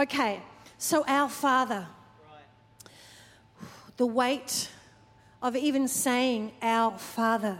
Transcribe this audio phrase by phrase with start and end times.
[0.00, 0.40] Okay,
[0.78, 1.86] so our Father,
[3.98, 4.70] the weight
[5.42, 7.58] of even saying our Father,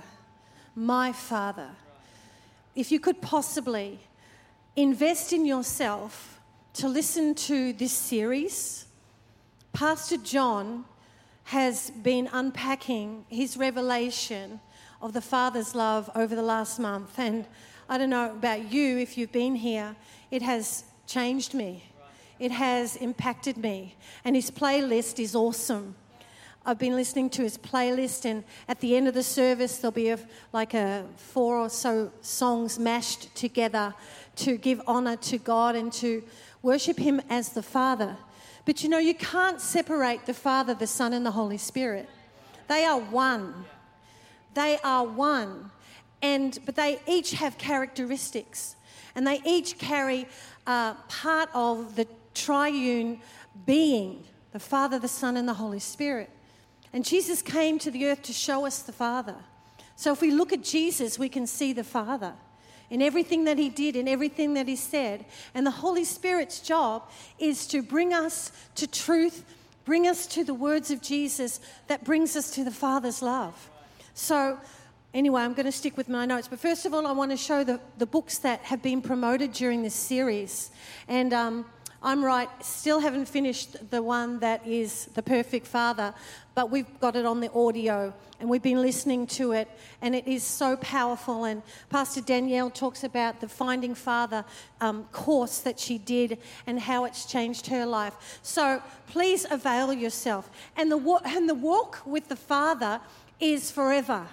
[0.75, 1.69] my Father,
[2.75, 4.01] if you could possibly
[4.75, 6.41] invest in yourself
[6.73, 8.87] to listen to this series,
[9.75, 10.87] Pastor John
[11.45, 14.61] has been unpacking his revelation
[15.03, 17.19] of the Father's love over the last month.
[17.19, 17.45] And
[17.87, 19.95] I don't know about you if you've been here,
[20.31, 21.90] it has changed me.
[22.41, 23.95] It has impacted me.
[24.25, 25.95] And his playlist is awesome.
[26.65, 30.11] I've been listening to his playlist, and at the end of the service, there'll be
[30.11, 30.19] a,
[30.53, 33.95] like a four or so songs mashed together
[34.37, 36.23] to give honor to God and to
[36.63, 38.17] worship Him as the Father.
[38.65, 42.09] But you know, you can't separate the Father, the Son, and the Holy Spirit.
[42.69, 43.65] They are one.
[44.55, 45.71] They are one.
[46.23, 48.77] And, but they each have characteristics,
[49.15, 50.29] and they each carry
[50.67, 53.21] uh, part of the triune
[53.67, 56.31] being the Father, the Son, and the Holy Spirit.
[56.93, 59.37] And Jesus came to the earth to show us the Father.
[59.97, 62.33] So if we look at Jesus, we can see the Father
[62.89, 65.25] in everything that he did, in everything that he said.
[65.55, 67.09] And the Holy Spirit's job
[67.39, 69.45] is to bring us to truth,
[69.85, 73.71] bring us to the words of Jesus that brings us to the Father's love.
[74.15, 74.59] So,
[75.15, 76.49] anyway, I'm going to stick with my notes.
[76.49, 79.53] But first of all, I want to show the, the books that have been promoted
[79.53, 80.71] during this series.
[81.09, 81.67] And um,
[82.03, 86.15] I'm right, still haven't finished the one that is The Perfect Father,
[86.55, 89.69] but we've got it on the audio and we've been listening to it,
[90.01, 91.45] and it is so powerful.
[91.45, 94.47] And Pastor Danielle talks about the Finding Father
[94.81, 98.41] um, course that she did and how it's changed her life.
[98.43, 100.49] So please avail yourself.
[100.75, 103.03] And the, and the walk with the Father
[103.41, 104.27] is forever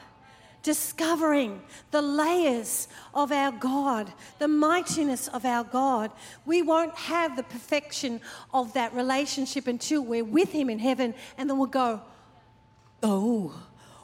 [0.68, 6.12] discovering the layers of our God, the mightiness of our God.
[6.46, 8.20] We won't have the perfection
[8.54, 12.02] of that relationship until we're with Him in heaven, and then we'll go,
[13.02, 13.58] oh,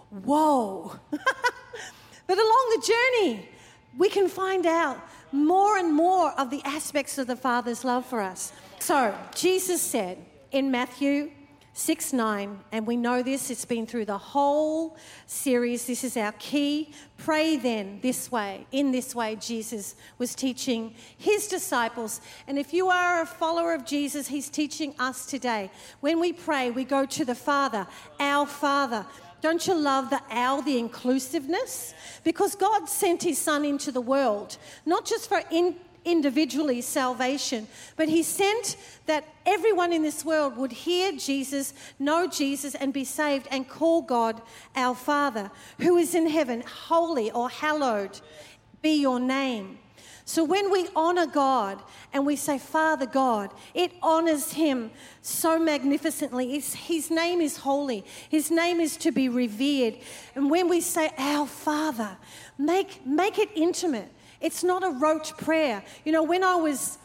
[0.09, 0.95] whoa.
[1.11, 3.49] but along the journey,
[3.97, 4.97] we can find out
[5.33, 8.53] more and more of the aspects of the Father's love for us.
[8.79, 10.17] So, Jesus said
[10.53, 11.31] in Matthew
[11.75, 14.95] 6 9, and we know this, it's been through the whole
[15.25, 15.87] series.
[15.87, 16.91] This is our key.
[17.17, 18.67] Pray then this way.
[18.71, 22.21] In this way, Jesus was teaching his disciples.
[22.47, 25.71] And if you are a follower of Jesus, he's teaching us today.
[25.99, 27.87] When we pray, we go to the Father,
[28.19, 29.07] our Father.
[29.41, 31.95] Don't you love the our, the inclusiveness?
[32.23, 38.09] Because God sent his Son into the world, not just for in individually salvation, but
[38.09, 43.47] he sent that everyone in this world would hear Jesus, know Jesus, and be saved
[43.51, 44.41] and call God
[44.75, 48.19] our Father, who is in heaven, holy or hallowed
[48.83, 49.79] be your name.
[50.25, 51.81] So when we honor God
[52.13, 56.55] and we say, Father God, it honors Him so magnificently.
[56.55, 59.95] It's, his name is holy, His name is to be revered.
[60.35, 62.17] And when we say, Our Father,
[62.57, 64.09] make, make it intimate.
[64.43, 65.81] It's not a rote prayer.
[66.03, 66.99] You know, when I was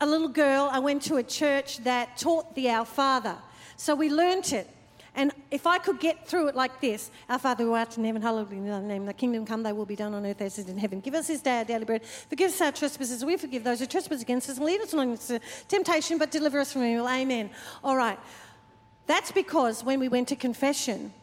[0.00, 3.36] a little girl, I went to a church that taught the Our Father.
[3.76, 4.68] So we learnt it.
[5.16, 8.20] And if I could get through it like this, Our Father who art in heaven,
[8.20, 9.06] hallowed be thy name.
[9.06, 11.00] The kingdom come, thy will be done on earth as it is in heaven.
[11.00, 12.04] Give us this day our daily bread.
[12.04, 14.58] Forgive us our trespasses, we forgive those who trespass against us.
[14.58, 17.08] And lead us not into temptation, but deliver us from evil.
[17.08, 17.48] Amen.
[17.82, 18.18] All right.
[19.06, 21.14] That's because when we went to confession,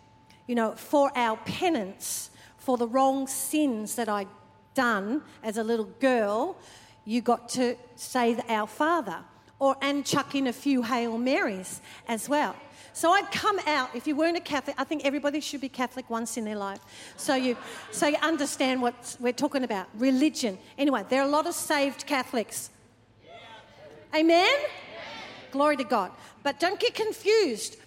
[0.47, 4.25] you know, for our penance, for the wrong sins that I
[4.73, 6.57] done as a little girl,
[7.05, 9.19] you got to say Our Father
[9.59, 12.55] or and chuck in a few Hail Marys as well.
[12.93, 16.09] So I'd come out, if you weren't a Catholic, I think everybody should be Catholic
[16.09, 16.79] once in their life.
[17.15, 17.55] So you,
[17.91, 20.57] so you understand what we're talking about religion.
[20.77, 22.69] Anyway, there are a lot of saved Catholics.
[24.13, 24.49] Amen?
[25.51, 26.11] Glory to God.
[26.43, 27.77] But don't get confused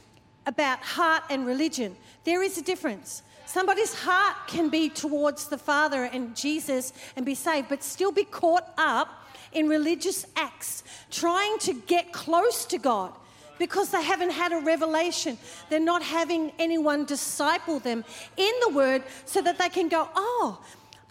[0.47, 1.97] about heart and religion.
[2.25, 3.23] There is a difference.
[3.55, 8.25] Somebody's heart can be towards the Father and Jesus and be saved, but still be
[8.25, 13.13] caught up in religious acts, trying to get close to God
[13.61, 15.39] because they haven't had a revelation.
[15.71, 18.05] They're not having anyone disciple them
[18.37, 20.61] in the Word so that they can go, Oh,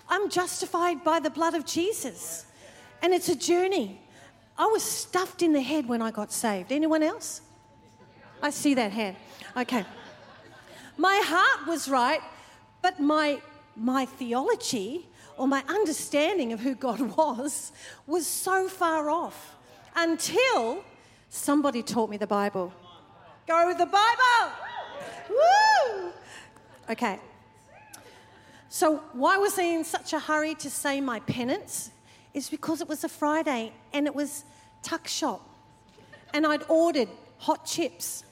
[0.09, 2.45] I'm justified by the blood of Jesus.
[3.01, 4.01] And it's a journey.
[4.57, 6.73] I was stuffed in the head when I got saved.
[6.73, 7.39] Anyone else?
[8.41, 9.15] I see that hand.
[9.55, 9.85] Okay.
[10.97, 12.21] My heart was right,
[12.81, 13.41] but my,
[13.75, 15.07] my theology
[15.37, 17.71] or my understanding of who God was
[18.05, 19.55] was so far off
[19.95, 20.83] until
[21.29, 22.71] somebody taught me the Bible.
[23.47, 24.53] Go with the Bible!
[25.29, 26.11] Woo!
[26.89, 27.19] Okay.
[28.69, 31.91] So, why was I in such a hurry to say my penance?
[32.33, 34.43] Is because it was a Friday and it was
[34.81, 35.41] tuck shop.
[36.33, 38.23] and I'd ordered hot chips.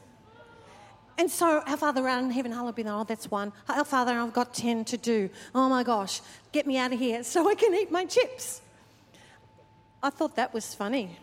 [1.21, 3.53] And so our Father out in heaven, hallowed be thy oh, that's one.
[3.69, 5.29] Our Father, I've got 10 to do.
[5.53, 6.19] Oh my gosh,
[6.51, 8.59] get me out of here so I can eat my chips.
[10.01, 11.19] I thought that was funny.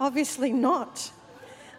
[0.00, 1.10] Obviously not.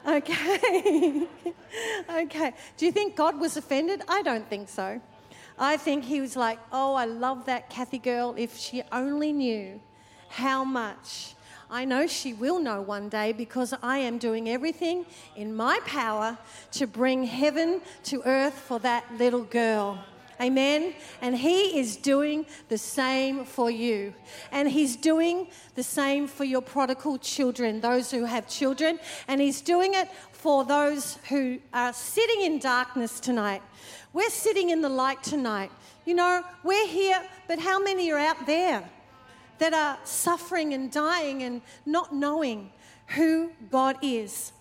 [0.08, 1.28] Okay.
[2.12, 2.54] okay.
[2.78, 4.04] Do you think God was offended?
[4.08, 5.02] I don't think so.
[5.58, 8.36] I think he was like, oh, I love that Cathie girl.
[8.38, 9.82] If she only knew
[10.30, 11.34] how much.
[11.72, 15.06] I know she will know one day because I am doing everything
[15.38, 16.38] in my power
[16.74, 20.04] to bring heaven to earth for that little girl.
[20.42, 20.94] Amen.
[21.22, 24.14] And He is doing the same for you.
[24.52, 29.00] And He's doing the same for your prodigal children, those who have children.
[29.30, 33.62] And He's doing it for those who are sitting in darkness tonight.
[34.12, 35.72] We're sitting in the light tonight.
[36.06, 38.90] You know, we're here, but how many are out there
[39.62, 42.72] that are suffering and dying and not knowing
[43.16, 44.54] who God is?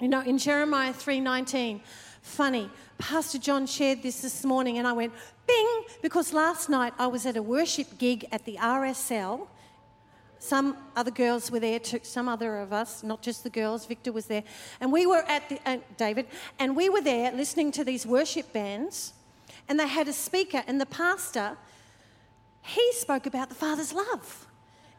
[0.00, 1.80] You know, in Jeremiah 3:19,
[2.20, 2.70] funny.
[2.98, 5.14] Pastor John shared this this morning, and I went,
[5.46, 9.48] bing, because last night I was at a worship gig at the RSL.
[10.38, 13.86] Some other girls were there, too, some other of us, not just the girls.
[13.86, 14.44] Victor was there.
[14.78, 16.26] And we were at the, uh, David,
[16.58, 19.14] and we were there listening to these worship bands,
[19.68, 21.56] and they had a speaker, and the pastor,
[22.64, 24.46] he spoke about the Father's love.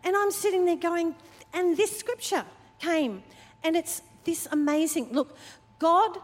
[0.04, 1.16] And I'm sitting there going,
[1.52, 2.46] and this scripture
[2.80, 3.24] came,
[3.64, 5.10] and it's this amazing.
[5.12, 5.36] Look,
[5.80, 6.20] God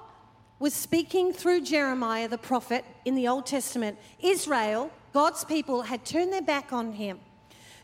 [0.60, 3.98] was speaking through Jeremiah the prophet in the Old Testament.
[4.22, 7.20] Israel, God's people, had turned their back on him.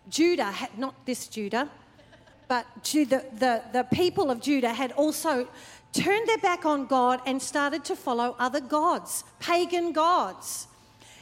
[0.07, 1.69] Judah had, not this Judah,
[2.47, 5.47] but the, the, the people of Judah had also
[5.93, 10.67] turned their back on God and started to follow other gods, pagan gods.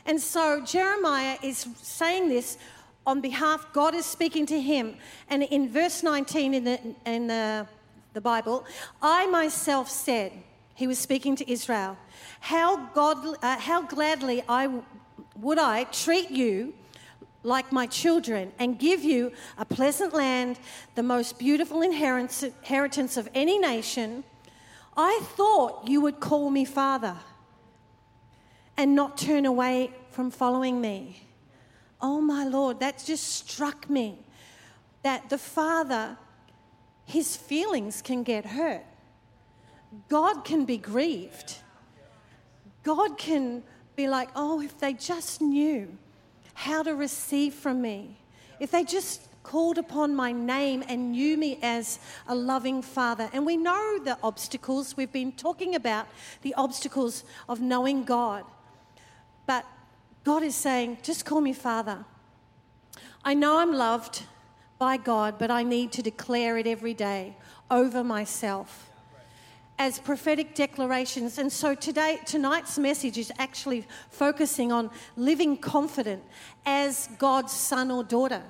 [0.06, 2.58] And so Jeremiah is saying this
[3.06, 4.96] on behalf, God is speaking to him.
[5.30, 7.68] And in verse 19 in the, in the,
[8.14, 8.66] the Bible,
[9.02, 10.32] I myself said,
[10.74, 11.98] he was speaking to Israel.
[12.40, 14.82] How, God, uh, how gladly I,
[15.40, 16.74] would I treat you
[17.44, 20.60] like my children and give you a pleasant land,
[20.96, 24.24] the most beautiful inheritance of any nation.
[24.98, 27.16] I thought you would call me Father
[28.78, 31.22] and not turn away from following me.
[32.02, 34.20] Oh my Lord, that just struck me
[35.04, 36.18] that the Father,
[37.06, 38.84] his feelings can get hurt.
[40.10, 41.58] God can be grieved.
[42.84, 43.64] God can
[43.96, 45.98] be like, oh, if they just knew
[46.54, 48.18] how to receive from me,
[48.60, 53.30] if they just called upon my name and knew me as a loving father.
[53.32, 56.08] And we know the obstacles, we've been talking about
[56.42, 58.44] the obstacles of knowing God.
[59.46, 59.66] But
[60.24, 62.06] God is saying, just call me father.
[63.24, 64.24] I know I'm loved
[64.78, 67.38] by God, but I need to declare it every day
[67.70, 68.90] over myself
[69.78, 71.38] as prophetic declarations.
[71.38, 76.24] And so today, tonight's message is actually focusing on living confident
[76.66, 78.42] as God's son or daughter.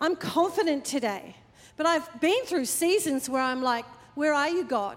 [0.00, 1.36] I'm confident today,
[1.76, 3.84] but I've been through seasons where I'm like,
[4.14, 4.96] Where are you, God?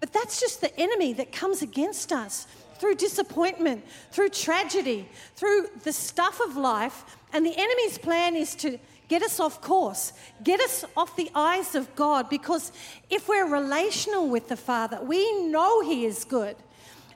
[0.00, 2.46] But that's just the enemy that comes against us
[2.78, 7.16] through disappointment, through tragedy, through the stuff of life.
[7.32, 8.78] And the enemy's plan is to
[9.08, 10.12] get us off course,
[10.44, 12.72] get us off the eyes of God, because
[13.10, 16.56] if we're relational with the Father, we know He is good.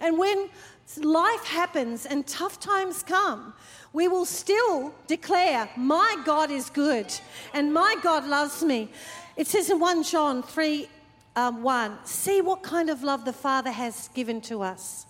[0.00, 0.49] And when
[1.00, 3.54] life happens and tough times come,
[3.92, 7.12] we will still declare, My God is good
[7.52, 8.90] and my God loves me.
[9.37, 10.88] It says in 1 John 3
[11.37, 15.07] um, 1, see what kind of love the Father has given to us,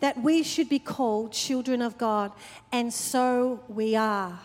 [0.00, 2.32] that we should be called children of God,
[2.72, 4.38] and so we are.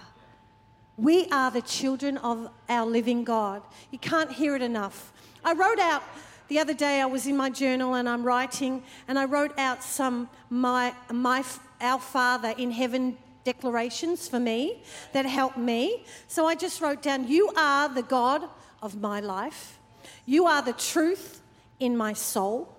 [0.98, 3.62] We are the children of our living God.
[3.92, 5.12] You can't hear it enough.
[5.44, 6.04] I wrote out
[6.48, 9.82] the other day, I was in my journal and I'm writing, and I wrote out
[9.82, 11.44] some my, my
[11.80, 16.04] our Father in heaven declarations for me that helped me.
[16.28, 18.44] So I just wrote down, You are the God
[18.82, 19.80] of my life.
[20.26, 21.42] You are the truth
[21.80, 22.76] in my soul.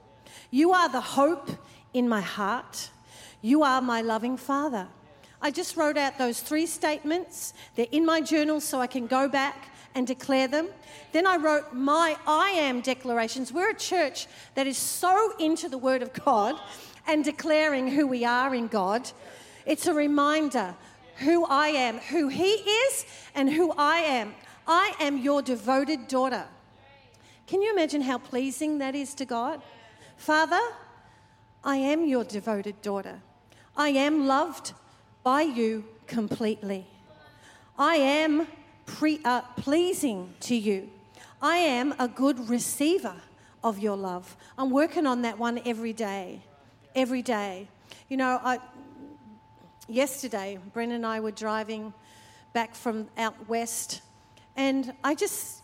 [0.50, 1.50] You are the hope
[1.94, 2.90] in my heart.
[3.40, 4.88] You are my loving Father.
[5.40, 7.52] I just wrote out those three statements.
[7.75, 10.68] They're in my journal so I can go back and declare them.
[11.12, 13.52] Then I wrote my I am declarations.
[13.52, 16.61] We're a church that is so into the Word of God
[17.06, 19.11] and declaring who we are in God.
[19.66, 20.75] It's a reminder
[21.16, 24.34] who I am, who He is, and who I am.
[24.66, 26.46] I am your devoted daughter.
[27.46, 29.61] Can you imagine how pleasing that is to God?
[30.16, 30.61] Father,
[31.64, 33.21] I am your devoted daughter.
[33.76, 34.73] I am loved
[35.23, 36.87] by you completely.
[37.78, 38.49] I am
[38.85, 40.90] pre, uh, pleasing to you.
[41.40, 43.14] I am a good receiver
[43.62, 44.37] of your love.
[44.59, 46.42] I'm working on that one every day.
[46.97, 47.69] Every day.
[48.09, 48.59] You know, I,
[49.88, 51.95] yesterday, Brendan and I were driving
[52.52, 54.02] back from out west,
[54.57, 55.62] and I just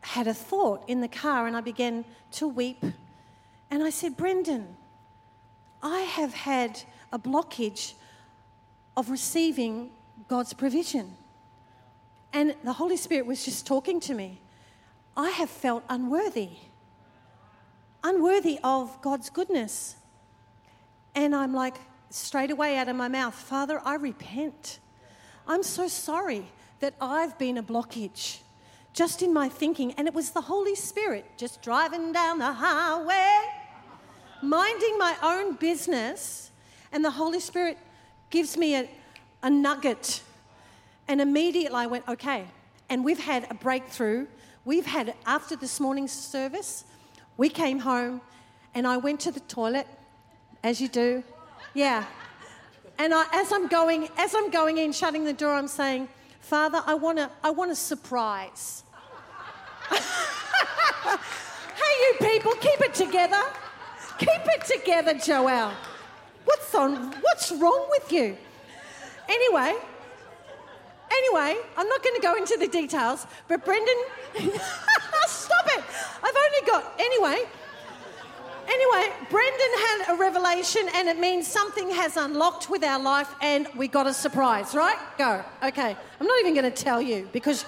[0.00, 2.82] had a thought in the car and I began to weep.
[3.70, 4.76] And I said, Brendan,
[5.82, 6.80] I have had
[7.12, 7.94] a blockage
[8.96, 9.90] of receiving
[10.28, 11.16] God's provision.
[12.32, 14.40] And the Holy Spirit was just talking to me.
[15.16, 16.50] I have felt unworthy,
[18.04, 19.96] unworthy of God's goodness.
[21.14, 21.76] And I'm like,
[22.10, 24.78] straight away out of my mouth, Father, I repent.
[25.46, 26.46] I'm so sorry
[26.80, 28.38] that I've been a blockage
[28.92, 29.92] just in my thinking.
[29.92, 33.42] And it was the Holy Spirit just driving down the highway,
[34.42, 36.50] minding my own business.
[36.92, 37.78] And the Holy Spirit
[38.30, 38.88] gives me a,
[39.42, 40.22] a nugget.
[41.06, 42.46] And immediately I went, okay.
[42.88, 44.26] And we've had a breakthrough.
[44.64, 46.84] We've had, after this morning's service,
[47.36, 48.20] we came home
[48.74, 49.86] and I went to the toilet,
[50.62, 51.22] as you do.
[51.74, 52.04] Yeah.
[52.98, 56.08] And I, as I'm going, as I'm going in, shutting the door, I'm saying,
[56.40, 58.82] Father, I want to, I want a surprise.
[59.90, 59.96] hey,
[62.00, 63.42] you people, keep it together.
[64.18, 65.72] Keep it together, Joelle.
[66.44, 67.12] What's on?
[67.20, 68.36] What's wrong with you?
[69.28, 69.74] Anyway,
[71.12, 73.94] anyway, I'm not going to go into the details, but Brendan,
[75.26, 75.84] stop it.
[76.22, 77.46] I've only got anyway.
[78.68, 83.66] Anyway, Brendan had a revelation, and it means something has unlocked with our life, and
[83.76, 84.98] we got a surprise, right?
[85.16, 85.42] Go.
[85.62, 85.96] Okay.
[86.20, 87.64] I'm not even going to tell you because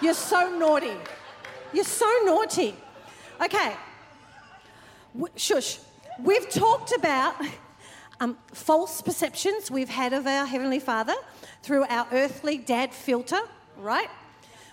[0.00, 0.96] you're so naughty.
[1.72, 2.76] You're so naughty.
[3.42, 3.74] Okay.
[5.34, 5.78] Shush.
[6.22, 7.34] We've talked about
[8.20, 11.14] um, false perceptions we've had of our Heavenly Father
[11.62, 13.40] through our earthly dad filter,
[13.76, 14.08] right?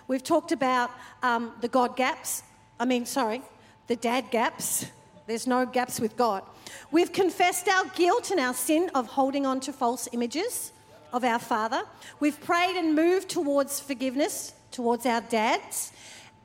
[0.08, 0.90] We've talked about
[1.22, 2.42] um, the God gaps.
[2.78, 3.42] I mean, sorry,
[3.86, 4.86] the dad gaps
[5.26, 6.42] there's no gaps with God.
[6.90, 10.72] We've confessed our guilt and our sin of holding on to false images
[11.12, 11.84] of our Father.
[12.20, 15.92] We've prayed and moved towards forgiveness towards our dads,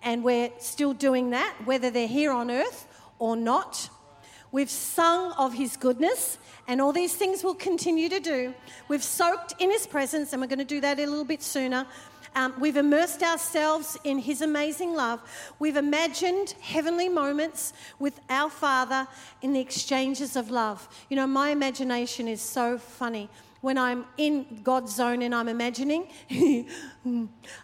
[0.04, 2.88] and we're still doing that, whether they're here on earth
[3.20, 3.90] or not.
[4.52, 6.38] We've sung of His goodness,
[6.68, 8.54] and all these things we'll continue to do.
[8.88, 11.86] We've soaked in His presence, and we're going to do that a little bit sooner.
[12.36, 15.22] Um, we've immersed ourselves in His amazing love.
[15.60, 19.08] We've imagined heavenly moments with our Father
[19.42, 20.88] in the exchanges of love.
[21.10, 23.30] You know, my imagination is so funny.
[23.62, 26.08] When I'm in God's zone and I'm imagining,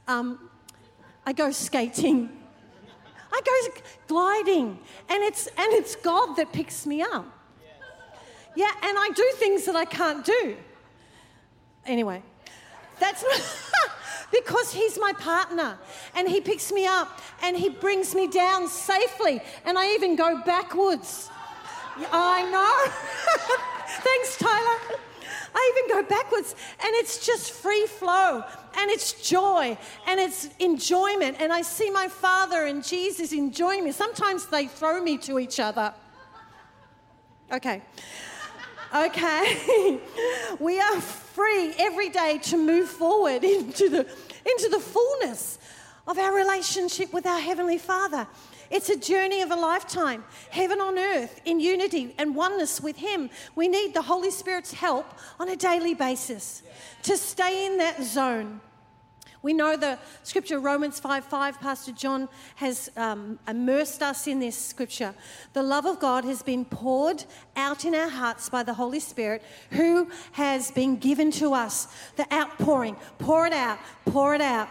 [0.08, 0.50] um,
[1.26, 2.43] I go skating.
[3.34, 7.26] I go gliding, and it's and it's God that picks me up.
[8.56, 10.56] Yeah, and I do things that I can't do.
[11.86, 12.22] Anyway,
[13.00, 13.24] that's
[14.32, 15.78] because he's my partner
[16.16, 20.42] and he picks me up and he brings me down safely and I even go
[20.44, 21.30] backwards.
[22.12, 22.92] I know.
[24.04, 25.00] Thanks, Tyler.
[25.56, 28.44] I even go backwards and it's just free flow
[28.78, 31.38] and it's joy and it's enjoyment.
[31.40, 33.92] And I see my Father and Jesus enjoying me.
[33.92, 35.94] Sometimes they throw me to each other.
[37.52, 37.82] Okay.
[38.96, 40.00] Okay.
[40.60, 44.08] we are free every day to move forward into the,
[44.46, 45.60] into the fullness
[46.08, 48.28] of our relationship with our Heavenly Father.
[48.70, 53.30] It's a journey of a lifetime, heaven on earth, in unity and oneness with Him.
[53.56, 55.06] We need the Holy Spirit's help
[55.40, 56.64] on a daily basis
[57.04, 58.62] to stay in that zone.
[59.44, 64.58] We know the scripture, Romans 5 5, Pastor John has um, immersed us in this
[64.58, 65.14] scripture.
[65.52, 67.26] The love of God has been poured
[67.58, 71.90] out in our hearts by the Holy Spirit, who has been given to us.
[72.16, 74.70] The outpouring, pour it out, pour it out.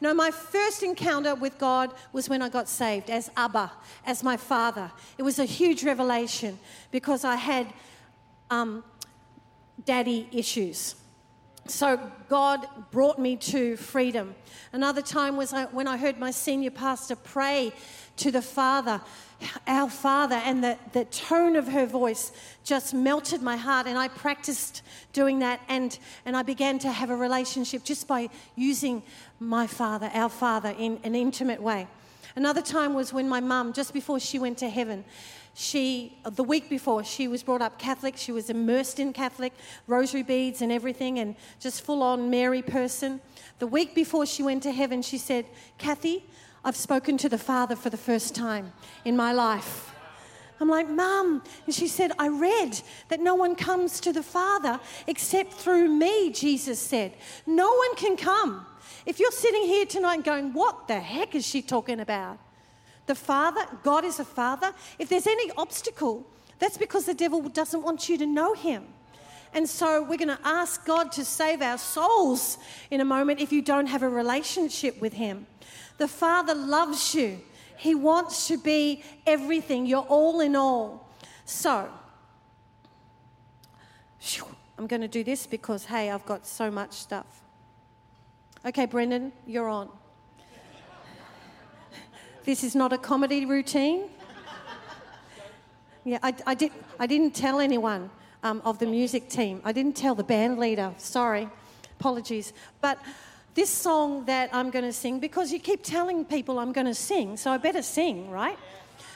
[0.00, 3.72] No, my first encounter with God was when I got saved as Abba,
[4.04, 4.90] as my father.
[5.18, 6.58] It was a huge revelation
[6.90, 7.72] because I had
[8.50, 8.84] um,
[9.84, 10.94] daddy issues.
[11.70, 14.34] So God brought me to freedom.
[14.72, 17.72] Another time was when I heard my senior pastor pray
[18.16, 19.00] to the Father,
[19.68, 22.32] our Father, and the, the tone of her voice
[22.64, 23.86] just melted my heart.
[23.86, 25.96] And I practiced doing that, and,
[26.26, 29.00] and I began to have a relationship just by using
[29.38, 31.86] my Father, our Father, in an intimate way.
[32.34, 35.04] Another time was when my mum, just before she went to heaven,
[35.60, 38.16] she, uh, the week before, she was brought up Catholic.
[38.16, 39.52] She was immersed in Catholic,
[39.86, 43.20] rosary beads and everything, and just full on Mary person.
[43.58, 45.44] The week before she went to heaven, she said,
[45.76, 46.24] Cathie,
[46.64, 48.72] I've spoken to the Father for the first time
[49.04, 49.94] in my life.
[50.60, 51.42] I'm like, Mum.
[51.66, 56.32] And she said, I read that no one comes to the Father except through me,
[56.32, 57.12] Jesus said.
[57.46, 58.64] No one can come.
[59.04, 62.38] If you're sitting here tonight going, What the heck is she talking about?
[63.06, 64.72] The Father, God is a Father.
[64.98, 66.26] If there's any obstacle,
[66.58, 68.84] that's because the devil doesn't want you to know Him.
[69.52, 72.58] And so we're going to ask God to save our souls
[72.90, 75.46] in a moment if you don't have a relationship with Him.
[75.98, 77.40] The Father loves you,
[77.76, 79.86] He wants to be everything.
[79.86, 81.08] You're all in all.
[81.44, 81.88] So,
[84.78, 87.42] I'm going to do this because, hey, I've got so much stuff.
[88.64, 89.90] Okay, Brendan, you're on.
[92.44, 94.08] This is not a comedy routine.
[96.04, 98.08] Yeah, I, I, did, I didn't tell anyone
[98.42, 99.60] um, of the music team.
[99.64, 100.94] I didn't tell the band leader.
[100.96, 101.48] Sorry.
[101.98, 102.54] Apologies.
[102.80, 102.98] But
[103.54, 106.94] this song that I'm going to sing, because you keep telling people I'm going to
[106.94, 108.58] sing, so I better sing, right?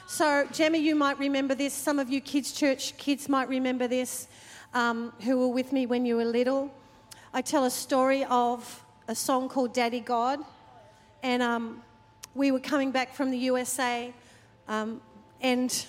[0.07, 1.73] So, Gemma, you might remember this.
[1.73, 4.29] Some of you kids' church kids might remember this
[4.75, 6.71] um, who were with me when you were little.
[7.33, 10.41] I tell a story of a song called Daddy God.
[11.23, 11.83] And um,
[12.35, 14.13] we were coming back from the USA.
[14.67, 15.01] Um,
[15.41, 15.87] and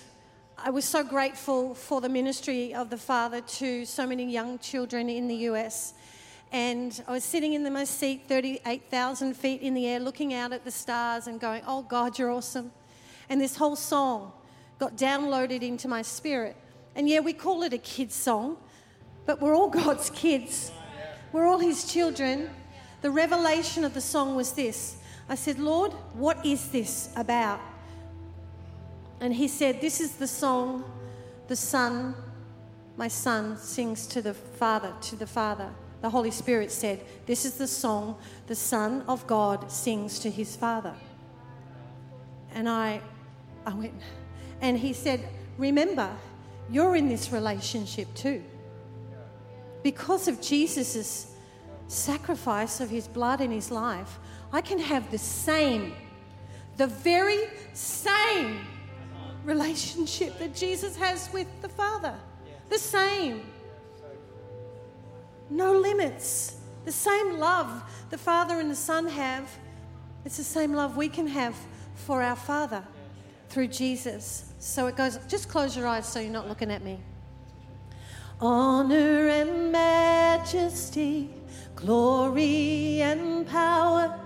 [0.56, 5.08] I was so grateful for the ministry of the Father to so many young children
[5.08, 5.94] in the US.
[6.52, 10.64] And I was sitting in my seat, 38,000 feet in the air, looking out at
[10.64, 12.70] the stars and going, Oh God, you're awesome.
[13.28, 14.32] And this whole song
[14.78, 16.56] got downloaded into my spirit.
[16.94, 18.56] And yeah, we call it a kid's song,
[19.26, 20.70] but we're all God's kids.
[21.32, 22.50] We're all His children.
[23.02, 24.95] The revelation of the song was this
[25.28, 27.60] I said, Lord, what is this about?
[29.20, 30.84] And He said, This is the song
[31.48, 32.14] the Son,
[32.96, 35.70] my Son, sings to the Father, to the Father.
[36.02, 38.16] The Holy Spirit said, This is the song
[38.46, 40.94] the Son of God sings to his Father.
[42.52, 43.00] And I,
[43.64, 43.94] I went,
[44.60, 45.20] and he said,
[45.58, 46.10] Remember,
[46.70, 48.42] you're in this relationship too.
[49.82, 51.32] Because of Jesus'
[51.88, 54.18] sacrifice of his blood in his life,
[54.52, 55.94] I can have the same,
[56.76, 58.66] the very same
[59.44, 62.14] relationship that Jesus has with the Father.
[62.68, 63.42] The same.
[65.48, 66.58] No limits.
[66.84, 69.50] The same love the Father and the Son have,
[70.24, 71.56] it's the same love we can have
[71.94, 72.84] for our Father
[73.48, 74.52] through Jesus.
[74.58, 77.00] So it goes, just close your eyes so you're not looking at me.
[78.38, 81.30] Honor and majesty,
[81.74, 84.20] glory and power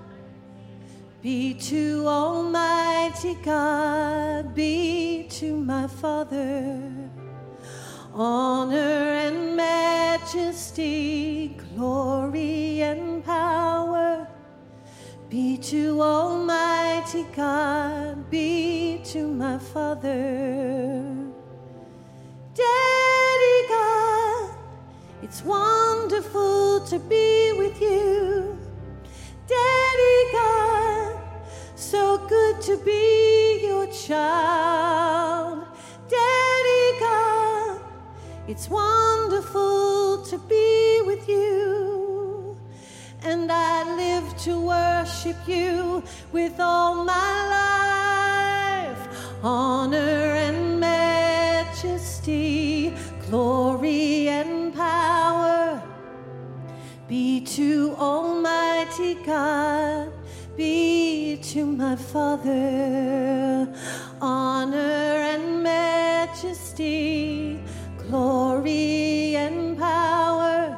[1.22, 6.82] be to Almighty God, be to my Father.
[8.12, 14.26] Honor and majesty, glory and power
[15.28, 21.04] be to Almighty God, be to my Father.
[22.54, 22.99] Daddy
[23.74, 24.50] God,
[25.22, 28.58] it's wonderful to be with you.
[29.46, 31.20] Daddy God,
[31.74, 35.64] so good to be your child.
[36.08, 37.80] Daddy God,
[38.48, 42.56] it's wonderful to be with you.
[43.22, 46.02] And I live to worship you
[46.32, 49.02] with all my life.
[49.42, 49.98] Honor
[50.46, 52.79] and majesty,
[53.30, 55.80] glory and power
[57.06, 60.12] be to Almighty God,
[60.56, 63.72] be to my Father.
[64.20, 67.62] Honor and majesty,
[67.98, 70.76] glory and power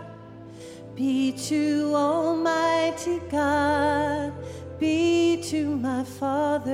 [0.94, 4.34] be to Almighty God,
[4.78, 6.70] be to my Father.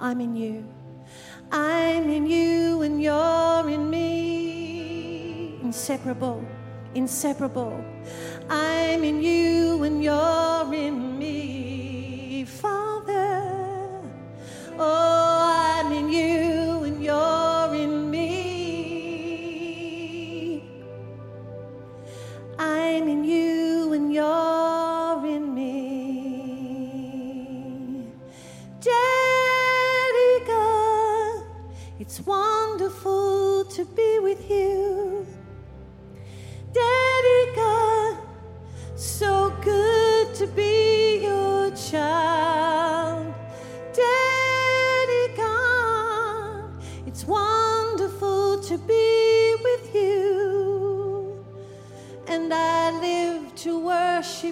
[0.00, 0.66] I'm in you.
[1.52, 3.83] I'm in you and you're in.
[5.74, 6.40] Inseparable,
[6.94, 7.84] inseparable.
[8.48, 14.00] I'm in you and you're in me, Father.
[14.78, 16.53] Oh, I'm in you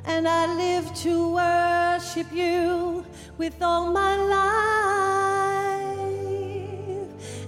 [0.07, 3.05] And I live to worship you
[3.39, 4.45] with all my life.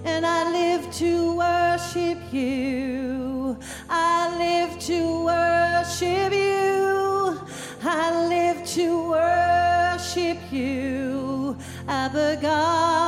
[0.05, 3.57] And I live to worship you.
[3.89, 7.39] I live to worship you.
[7.83, 11.55] I live to worship you,
[11.87, 13.06] Abba God.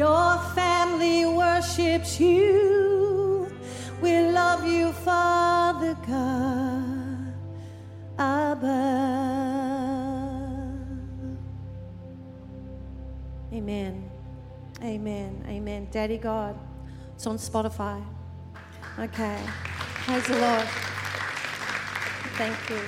[0.00, 3.52] Your family worships you.
[4.00, 7.34] We love you, Father God.
[8.18, 8.80] Abba.
[13.52, 14.10] Amen.
[14.82, 15.44] Amen.
[15.46, 15.88] Amen.
[15.90, 16.58] Daddy God.
[17.14, 18.02] It's on Spotify.
[18.98, 19.38] Okay.
[20.06, 20.66] Praise the Lord.
[22.40, 22.80] Thank you.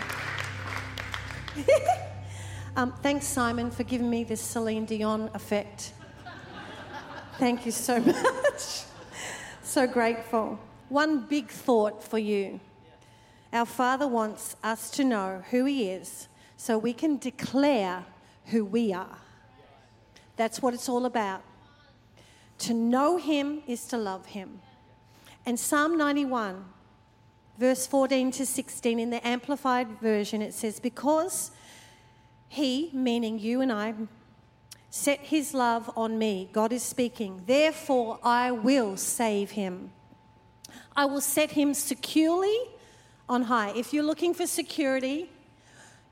[2.76, 5.92] um, thanks, Simon, for giving me this Celine Dion effect.
[7.42, 8.84] Thank you so much.
[9.64, 10.60] so grateful.
[10.88, 12.60] One big thought for you.
[13.52, 18.04] Our Father wants us to know who He is so we can declare
[18.44, 19.18] who we are.
[20.36, 21.42] That's what it's all about.
[22.58, 24.60] To know Him is to love Him.
[25.44, 26.64] And Psalm 91,
[27.58, 31.50] verse 14 to 16, in the Amplified Version, it says, Because
[32.48, 33.94] He, meaning you and I,
[34.92, 39.90] set His love on me, God is speaking, therefore I will save Him.
[40.94, 42.56] I will set Him securely
[43.28, 43.72] on high.
[43.74, 45.30] If you're looking for security,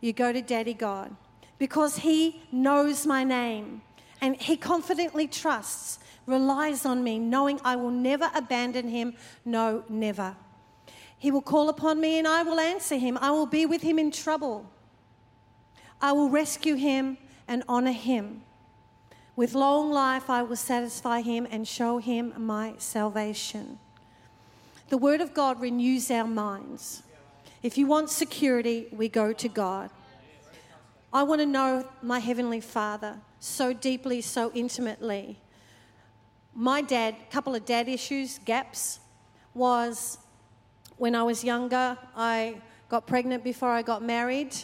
[0.00, 1.14] you go to Daddy God
[1.58, 3.82] because He knows my name
[4.20, 9.14] and he confidently trusts, relies on me, knowing I will never abandon him.
[9.44, 10.36] No, never.
[11.18, 13.18] He will call upon me and I will answer him.
[13.20, 14.70] I will be with him in trouble.
[16.00, 18.42] I will rescue him and honor him.
[19.40, 23.79] With long life, I will satisfy him and show him my salvation.
[24.90, 27.03] The Word of God renews our minds.
[27.62, 29.88] If you want security, we go to God.
[31.11, 35.38] I want to know my Heavenly Father so deeply, so intimately.
[36.55, 39.00] My dad, a couple of dad issues, gaps,
[39.55, 40.18] was
[40.98, 44.55] when I was younger, I got pregnant before I got married,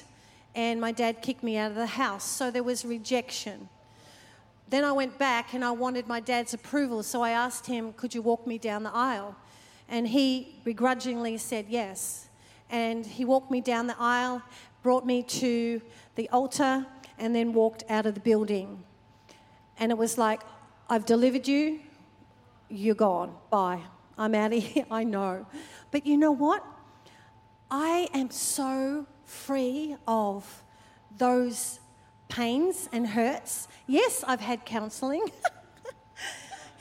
[0.54, 2.24] and my dad kicked me out of the house.
[2.24, 3.70] So there was rejection.
[4.68, 8.14] Then I went back and I wanted my dad's approval, so I asked him, Could
[8.14, 9.36] you walk me down the aisle?
[9.88, 12.28] And he begrudgingly said yes.
[12.68, 14.42] And he walked me down the aisle,
[14.82, 15.80] brought me to
[16.16, 16.84] the altar,
[17.18, 18.82] and then walked out of the building.
[19.78, 20.42] And it was like,
[20.88, 21.80] I've delivered you,
[22.68, 23.34] you're gone.
[23.50, 23.82] Bye.
[24.18, 24.86] I'm out of here.
[24.90, 25.46] I know.
[25.90, 26.64] But you know what?
[27.70, 30.62] I am so free of
[31.16, 31.80] those
[32.28, 33.68] pains and hurts.
[33.86, 35.30] Yes, I've had counseling.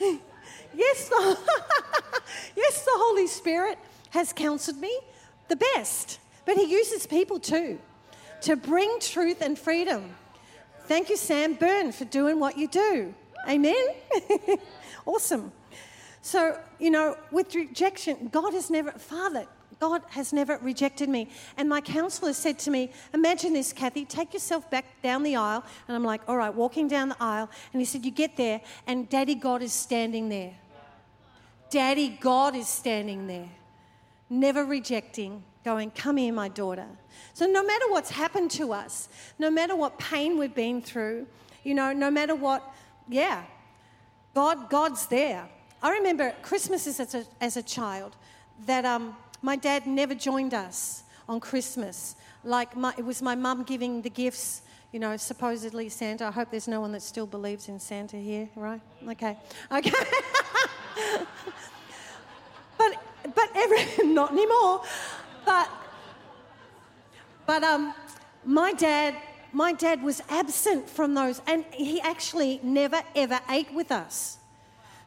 [0.00, 1.38] yes, the,
[2.56, 3.78] yes, the Holy Spirit
[4.10, 4.98] has counseled me
[5.48, 6.18] the best.
[6.44, 7.78] But He uses people too
[8.42, 10.14] to bring truth and freedom.
[10.86, 13.14] Thank you, Sam Byrne, for doing what you do.
[13.48, 13.86] Amen?
[15.06, 15.52] awesome.
[16.22, 19.46] So, you know, with rejection, God has never, Father,
[19.78, 21.28] God has never rejected me.
[21.56, 25.64] And my counselor said to me, Imagine this, Cathie, take yourself back down the aisle.
[25.86, 27.50] And I'm like, All right, walking down the aisle.
[27.72, 30.54] And he said, You get there, and Daddy God is standing there.
[31.68, 33.48] Daddy God is standing there,
[34.30, 36.86] never rejecting, going, Come here, my daughter.
[37.34, 39.08] So, no matter what's happened to us,
[39.38, 41.26] no matter what pain we've been through,
[41.64, 42.62] you know, no matter what,
[43.08, 43.44] yeah,
[44.34, 45.48] God, God's there.
[45.82, 48.16] I remember Christmases as a, as a child
[48.64, 52.16] that um, my dad never joined us on Christmas.
[52.44, 56.26] Like, my, it was my mum giving the gifts, you know, supposedly Santa.
[56.26, 58.80] I hope there's no one that still believes in Santa here, right?
[59.08, 59.36] Okay.
[59.72, 59.90] Okay.
[62.78, 63.02] but,
[63.34, 64.82] but every, not anymore.
[65.44, 65.68] But
[67.46, 67.94] but um,
[68.44, 69.14] my dad,
[69.52, 74.38] my dad was absent from those, and he actually never ever ate with us.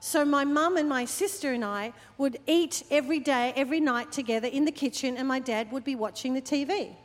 [0.01, 4.47] So my mum and my sister and I would eat every day, every night together
[4.47, 6.95] in the kitchen, and my dad would be watching the TV.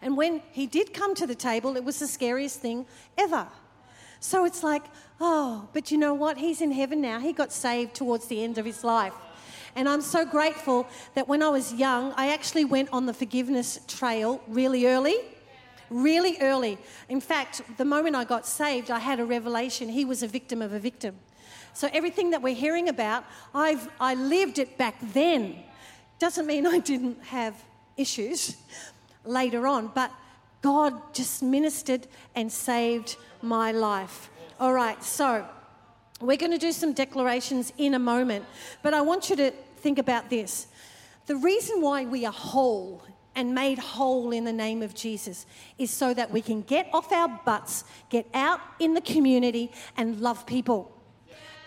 [0.00, 3.46] And when he did come to the table, it was the scariest thing ever.
[4.20, 4.82] So it's like,
[5.20, 6.38] oh, but you know what?
[6.38, 7.20] He's in heaven now.
[7.20, 9.12] He got saved towards the end of his life.
[9.76, 13.78] And I'm so grateful that when I was young, I actually went on the forgiveness
[13.86, 15.16] trail really early.
[15.90, 16.78] Really early.
[17.08, 19.88] In fact, the moment I got saved, I had a revelation.
[19.88, 21.16] He was a victim of a victim.
[21.78, 25.62] So everything that we're hearing about, I've, I lived it back then.
[26.18, 27.54] Doesn't mean I didn't have
[27.96, 28.56] issues
[29.24, 30.10] later on, but
[30.60, 34.28] God just ministered and saved my life.
[34.58, 35.46] All right, so
[36.20, 38.44] we're going to do some declarations in a moment,
[38.82, 40.66] but I want you to think about this.
[41.26, 43.04] The reason why we are whole
[43.36, 45.46] and made whole in the name of Jesus
[45.78, 50.20] is so that we can get off our butts, get out in the community, and
[50.20, 50.97] love people.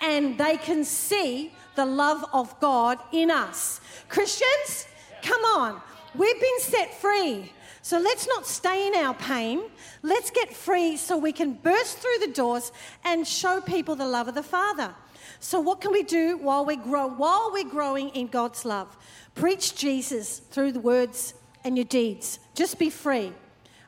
[0.02, 3.80] And they can see the love of God in us.
[4.10, 4.88] Christians,
[5.22, 5.82] come on.
[6.16, 7.54] We've been set free.
[7.84, 9.64] So let's not stay in our pain.
[10.04, 12.72] Let's get free so we can burst through the doors
[13.04, 14.94] and show people the love of the Father.
[15.40, 18.96] So what can we do while we grow while we're growing in God's love?
[19.34, 21.34] Preach Jesus through the words
[21.64, 22.40] and your deeds.
[22.54, 23.34] Just be free.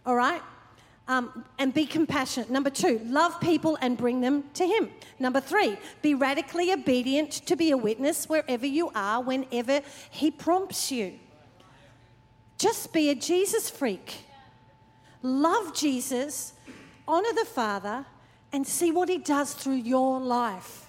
[0.06, 0.42] All right?
[1.06, 2.50] Um, and be compassionate.
[2.50, 4.90] Number two, love people and bring them to Him.
[5.20, 10.94] Number three, be radically obedient to be a witness wherever you are, whenever He prompts
[10.94, 11.20] you.
[12.58, 14.24] Just be a Jesus freak.
[15.22, 16.54] Love Jesus,
[17.06, 18.06] honor the Father,
[18.54, 20.88] and see what He does through your life.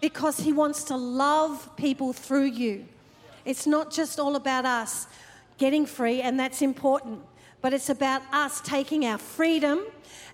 [0.00, 2.86] Because He wants to love people through you.
[3.44, 5.06] It's not just all about us
[5.58, 7.20] getting free, and that's important,
[7.62, 9.80] but it's about us taking our freedom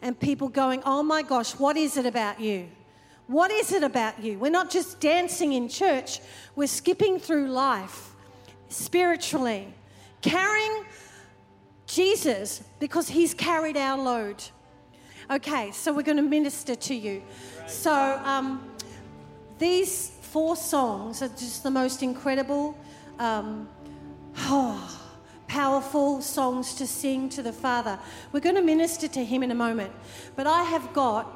[0.02, 2.68] and people going, oh my gosh, what is it about you?
[3.26, 4.38] What is it about you?
[4.38, 6.20] We're not just dancing in church,
[6.56, 8.14] we're skipping through life
[8.70, 9.72] spiritually
[10.20, 10.84] carrying
[11.86, 14.42] Jesus because he's carried our load.
[15.30, 17.22] Okay, so we're going to minister to you.
[17.66, 17.92] So
[18.24, 18.70] um,
[19.58, 22.76] these four songs are just the most incredible,
[23.18, 23.68] um,
[24.38, 25.07] oh,
[25.48, 27.98] powerful songs to sing to the Father.
[28.32, 29.92] We're going to minister to him in a moment,
[30.36, 31.26] but I have got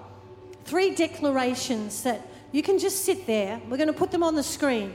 [0.65, 2.21] three declarations that
[2.53, 3.61] you can just sit there.
[3.69, 4.93] We're going to put them on the screen,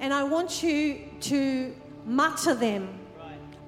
[0.00, 1.74] and I want you to
[2.06, 2.88] mutter them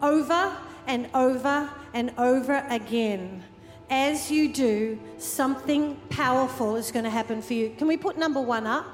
[0.00, 0.56] over
[0.86, 3.44] and over and over again.
[3.90, 7.74] As you do, something powerful is going to happen for you.
[7.76, 8.86] Can we put number one up?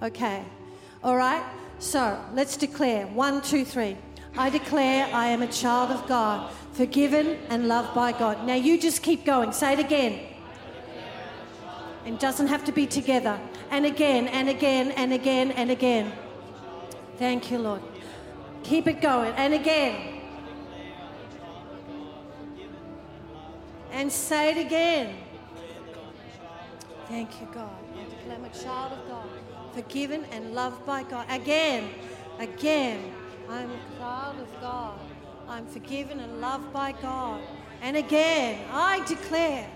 [0.00, 0.44] Okay.
[1.02, 1.44] All right.
[1.78, 3.96] So let's declare one, two, three.
[4.38, 8.46] I declare I am a child of God, forgiven and loved by God.
[8.46, 9.52] Now you just keep going.
[9.52, 10.20] Say it again.
[12.04, 13.40] It doesn't have to be together.
[13.70, 16.12] And again, and again, and again, and again.
[17.16, 17.82] Thank you, Lord.
[18.62, 19.32] Keep it going.
[19.34, 20.20] And again.
[23.90, 25.16] And say it again.
[27.08, 27.70] Thank you, God.
[27.94, 29.28] I declare I'm a child of God,
[29.72, 31.24] forgiven and loved by God.
[31.30, 31.88] Again,
[32.38, 33.12] again,
[33.48, 34.98] I'm a child of God.
[35.48, 37.40] I'm forgiven and loved by God.
[37.80, 39.68] And again, I declare.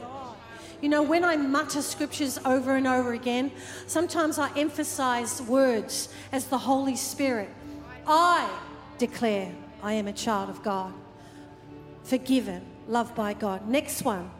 [0.00, 0.36] God.
[0.80, 3.50] You know, when I mutter scriptures over and over again,
[3.86, 7.50] sometimes I emphasize words as the Holy Spirit.
[8.06, 8.48] I
[8.98, 10.92] declare I am a child of God,
[12.04, 13.68] forgiven, loved by God.
[13.68, 14.30] Next one.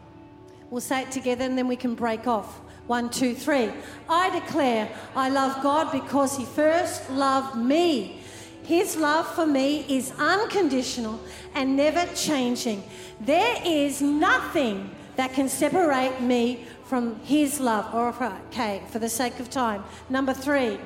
[0.69, 2.61] We'll say it together and then we can break off.
[2.87, 3.71] One, two, three.
[4.09, 8.21] I declare I love God because He first loved me.
[8.63, 11.19] His love for me is unconditional
[11.55, 12.83] and never changing.
[13.19, 17.93] There is nothing that can separate me from His love.
[17.93, 18.09] Or,
[18.47, 19.83] okay, for the sake of time.
[20.09, 20.79] Number three.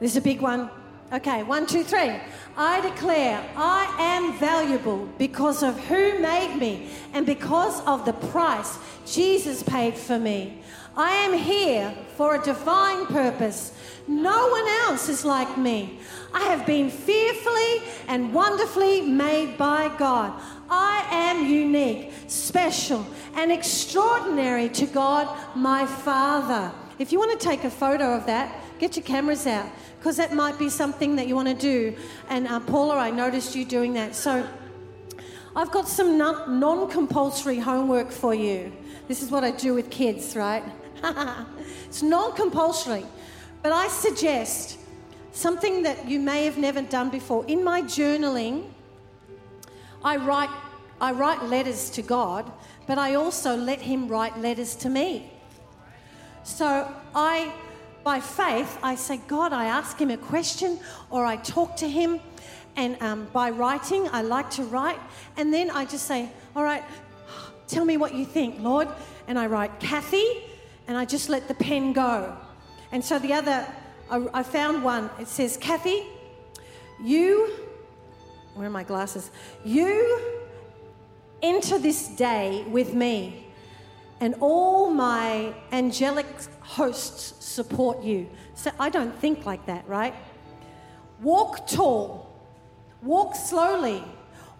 [0.00, 0.70] This is a big one.
[1.12, 2.16] Okay, one, two, three.
[2.56, 8.76] I declare I am valuable because of who made me and because of the price
[9.06, 10.62] Jesus paid for me.
[10.96, 13.72] I am here for a divine purpose.
[14.08, 16.00] No one else is like me.
[16.34, 20.32] I have been fearfully and wonderfully made by God.
[20.68, 26.72] I am unique, special, and extraordinary to God, my Father.
[26.98, 29.68] If you want to take a photo of that, get your cameras out
[30.06, 31.92] because that might be something that you want to do.
[32.28, 34.14] And uh, Paula, I noticed you doing that.
[34.14, 34.46] So
[35.56, 38.72] I've got some non compulsory homework for you.
[39.08, 40.62] This is what I do with kids, right?
[41.88, 43.04] it's non compulsory,
[43.64, 44.78] but I suggest
[45.32, 47.44] something that you may have never done before.
[47.46, 48.68] In my journaling,
[50.04, 50.50] I write,
[51.00, 52.52] I write letters to God,
[52.86, 55.32] but I also let Him write letters to me.
[56.44, 57.52] So I
[58.06, 60.78] by faith, I say, God, I ask him a question
[61.10, 62.20] or I talk to him.
[62.76, 65.00] And um, by writing, I like to write.
[65.36, 66.84] And then I just say, All right,
[67.66, 68.86] tell me what you think, Lord.
[69.26, 70.44] And I write Cathie,
[70.86, 72.36] and I just let the pen go.
[72.92, 73.66] And so the other,
[74.08, 75.10] I, I found one.
[75.18, 76.06] It says, Cathie,
[77.02, 77.50] you,
[78.54, 79.32] where are my glasses?
[79.64, 80.20] You
[81.42, 83.45] enter this day with me
[84.20, 86.26] and all my angelic
[86.60, 88.28] hosts support you.
[88.54, 90.14] So I don't think like that, right?
[91.20, 92.30] Walk tall,
[93.02, 94.02] walk slowly,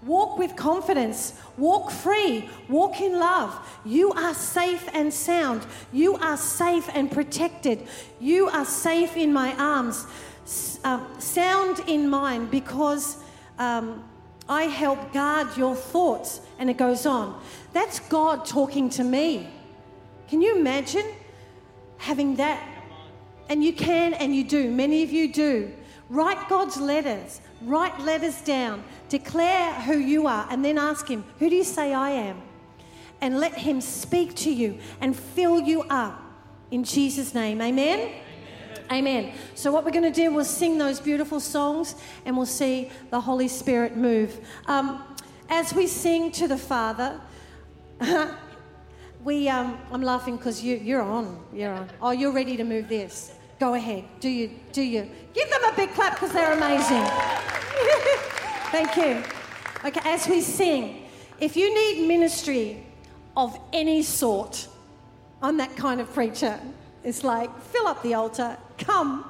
[0.06, 1.34] Walk with confidence.
[1.58, 2.48] Walk free.
[2.68, 3.58] Walk in love.
[3.84, 5.66] You are safe and sound.
[5.92, 7.86] You are safe and protected.
[8.20, 10.06] You are safe in my arms.
[10.84, 13.16] Uh, sound in mine because
[13.58, 14.04] um,
[14.48, 16.40] I help guard your thoughts.
[16.58, 17.40] And it goes on.
[17.72, 19.48] That's God talking to me.
[20.28, 21.06] Can you imagine
[21.98, 22.62] having that?
[23.48, 24.70] And you can and you do.
[24.70, 25.72] Many of you do.
[26.08, 27.40] Write God's letters.
[27.62, 28.84] Write letters down.
[29.08, 32.40] Declare who you are and then ask Him, Who do you say I am?
[33.20, 36.22] And let Him speak to you and fill you up
[36.70, 37.60] in Jesus' name.
[37.60, 38.12] Amen.
[38.90, 39.32] Amen.
[39.54, 43.20] So, what we're going to do, we'll sing those beautiful songs and we'll see the
[43.20, 44.38] Holy Spirit move.
[44.66, 45.02] Um,
[45.48, 47.20] as we sing to the Father,
[49.24, 51.40] we, um, I'm laughing because you, you're on.
[51.52, 51.88] You're on.
[52.00, 53.32] Oh, you're ready to move this.
[53.58, 54.04] Go ahead.
[54.20, 54.50] Do you?
[54.72, 55.10] Do you?
[55.34, 57.04] Give them a big clap because they're amazing.
[58.70, 59.22] Thank you.
[59.84, 61.08] Okay, as we sing,
[61.40, 62.84] if you need ministry
[63.36, 64.68] of any sort,
[65.42, 66.58] I'm that kind of preacher.
[67.04, 69.24] It's like, fill up the altar, come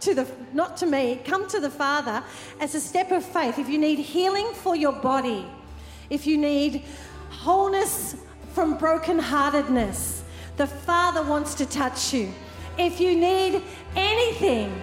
[0.00, 2.22] to the, not to me, come to the Father
[2.60, 3.58] as a step of faith.
[3.58, 5.46] If you need healing for your body,
[6.10, 6.82] if you need
[7.30, 8.16] wholeness
[8.52, 10.22] from brokenheartedness,
[10.56, 12.32] the Father wants to touch you.
[12.78, 13.62] If you need
[13.94, 14.80] anything,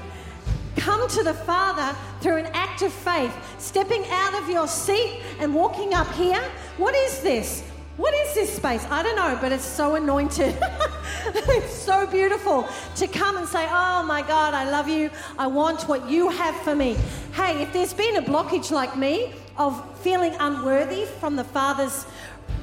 [0.75, 5.53] come to the Father through an act of faith, stepping out of your seat and
[5.53, 6.41] walking up here.
[6.77, 7.63] What is this?
[7.97, 8.83] What is this space?
[8.89, 10.57] I don't know, but it's so anointed.
[11.27, 15.11] it's so beautiful to come and say, Oh my God, I love you.
[15.37, 16.97] I want what you have for me.
[17.33, 22.05] Hey, if there's been a blockage like me of feeling unworthy from the Father's,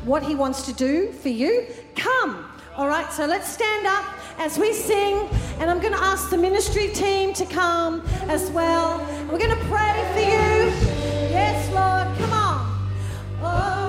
[0.04, 2.50] what He wants to do for you, come.
[2.76, 4.04] All right, so let's stand up
[4.38, 5.28] as we sing.
[5.60, 8.98] And I'm going to ask the ministry team to come as well.
[9.30, 10.90] We're going to pray for you.
[11.30, 12.90] Yes, Lord, come on.
[13.42, 13.79] Oh.